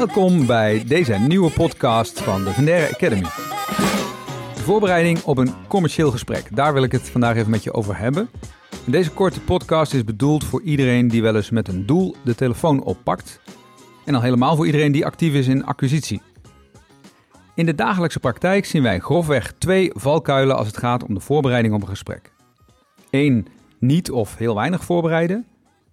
[0.00, 3.22] Welkom bij deze nieuwe podcast van de Vendere Academy.
[4.54, 6.56] De voorbereiding op een commercieel gesprek.
[6.56, 8.30] Daar wil ik het vandaag even met je over hebben.
[8.86, 12.82] Deze korte podcast is bedoeld voor iedereen die wel eens met een doel de telefoon
[12.82, 13.40] oppakt.
[14.04, 16.22] En al helemaal voor iedereen die actief is in acquisitie.
[17.54, 21.74] In de dagelijkse praktijk zien wij grofweg twee valkuilen als het gaat om de voorbereiding
[21.74, 22.32] op een gesprek.
[23.10, 23.46] Eén,
[23.78, 25.46] niet of heel weinig voorbereiden.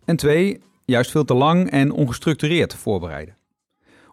[0.05, 3.36] En twee, juist veel te lang en ongestructureerd voorbereiden.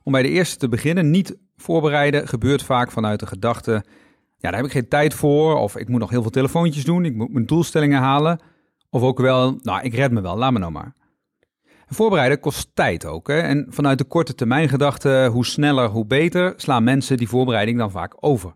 [0.04, 3.72] Om bij de eerste te beginnen, niet voorbereiden gebeurt vaak vanuit de gedachte:
[4.36, 7.04] ja, daar heb ik geen tijd voor, of ik moet nog heel veel telefoontjes doen,
[7.04, 8.40] ik moet mijn doelstellingen halen,
[8.90, 10.94] of ook wel, nou, ik red me wel, laat me nou maar.
[11.86, 13.28] voorbereiden kost tijd ook.
[13.28, 13.38] Hè?
[13.38, 17.90] En vanuit de korte termijn gedachte, hoe sneller, hoe beter, slaan mensen die voorbereiding dan
[17.90, 18.54] vaak over.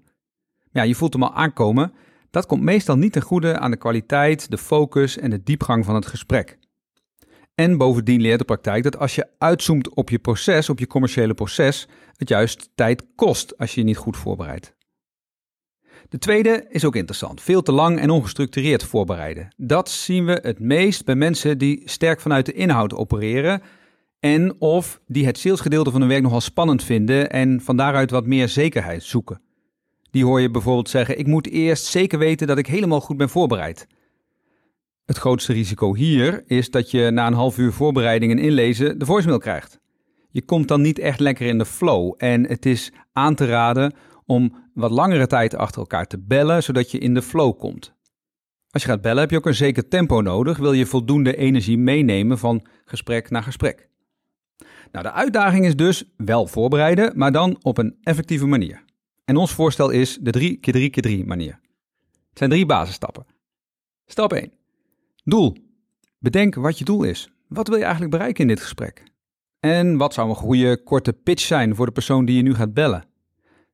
[0.73, 1.93] Ja, je voelt hem al aankomen.
[2.31, 5.95] Dat komt meestal niet ten goede aan de kwaliteit, de focus en de diepgang van
[5.95, 6.59] het gesprek.
[7.59, 11.35] En bovendien leert de praktijk dat als je uitzoomt op je proces, op je commerciële
[11.35, 14.75] proces, het juist tijd kost als je je niet goed voorbereidt.
[16.09, 17.41] De tweede is ook interessant.
[17.41, 19.55] Veel te lang en ongestructureerd voorbereiden.
[19.57, 23.63] Dat zien we het meest bij mensen die sterk vanuit de inhoud opereren
[24.21, 28.27] en of die het salesgedeelte van hun werk nogal spannend vinden en van daaruit wat
[28.27, 29.41] meer zekerheid zoeken.
[30.11, 33.29] Die hoor je bijvoorbeeld zeggen: Ik moet eerst zeker weten dat ik helemaal goed ben
[33.29, 33.87] voorbereid.
[35.09, 39.05] Het grootste risico hier is dat je na een half uur voorbereiding en inlezen de
[39.05, 39.81] voicemail krijgt.
[40.31, 43.95] Je komt dan niet echt lekker in de flow en het is aan te raden
[44.27, 47.95] om wat langere tijd achter elkaar te bellen, zodat je in de flow komt.
[48.71, 51.79] Als je gaat bellen heb je ook een zeker tempo nodig, wil je voldoende energie
[51.79, 53.89] meenemen van gesprek naar gesprek.
[54.93, 58.85] Nou, de uitdaging is dus wel voorbereiden, maar dan op een effectieve manier.
[59.25, 61.61] En ons voorstel is de 3 keer 3 keer 3 manier.
[62.29, 63.27] Het zijn drie basisstappen.
[64.07, 64.58] Stap 1.
[65.29, 65.57] Doel.
[66.19, 67.31] Bedenk wat je doel is.
[67.49, 69.03] Wat wil je eigenlijk bereiken in dit gesprek?
[69.61, 72.75] En wat zou een goede korte pitch zijn voor de persoon die je nu gaat
[72.75, 73.05] bellen?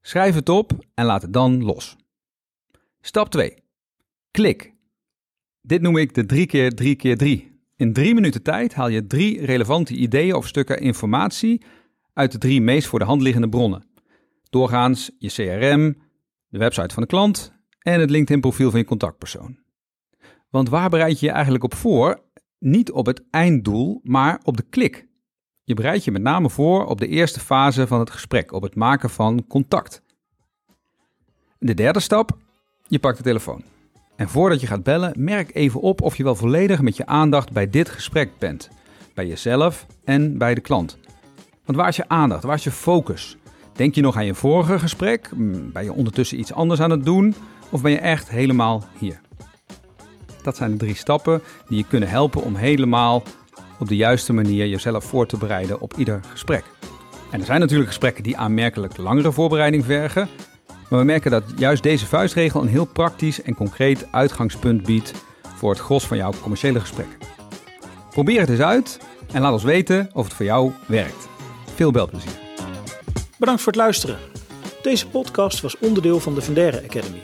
[0.01, 1.97] Schrijf het op en laat het dan los.
[3.01, 3.55] Stap 2.
[4.31, 4.75] Klik.
[5.61, 7.61] Dit noem ik de 3 keer 3 keer 3.
[7.77, 11.65] In drie minuten tijd haal je drie relevante ideeën of stukken informatie
[12.13, 13.85] uit de drie meest voor de hand liggende bronnen.
[14.51, 15.99] Doorgaans je CRM,
[16.49, 19.64] de website van de klant en het LinkedIn profiel van je contactpersoon.
[20.55, 22.21] Want waar bereid je je eigenlijk op voor?
[22.59, 25.07] Niet op het einddoel, maar op de klik.
[25.65, 28.75] Je bereidt je met name voor op de eerste fase van het gesprek, op het
[28.75, 30.03] maken van contact.
[31.59, 32.39] De derde stap,
[32.87, 33.63] je pakt de telefoon.
[34.17, 37.53] En voordat je gaat bellen, merk even op of je wel volledig met je aandacht
[37.53, 38.71] bij dit gesprek bent.
[39.15, 40.99] Bij jezelf en bij de klant.
[41.65, 42.43] Want waar is je aandacht?
[42.43, 43.37] Waar is je focus?
[43.73, 45.29] Denk je nog aan je vorige gesprek?
[45.29, 47.35] Hmm, ben je ondertussen iets anders aan het doen?
[47.71, 49.21] Of ben je echt helemaal hier?
[50.45, 53.23] Dat zijn de drie stappen die je kunnen helpen om helemaal
[53.79, 56.65] op de juiste manier jezelf voor te bereiden op ieder gesprek.
[57.31, 60.29] En er zijn natuurlijk gesprekken die aanmerkelijk langere voorbereiding vergen.
[60.89, 65.13] Maar we merken dat juist deze vuistregel een heel praktisch en concreet uitgangspunt biedt
[65.57, 67.19] voor het gros van jouw commerciële gesprek.
[68.11, 68.99] Probeer het eens uit
[69.33, 71.29] en laat ons weten of het voor jou werkt.
[71.75, 72.39] Veel belplezier.
[73.39, 74.19] Bedankt voor het luisteren.
[74.83, 77.23] Deze podcast was onderdeel van de Vendere Academy.